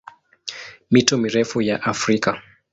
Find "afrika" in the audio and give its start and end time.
1.83-2.41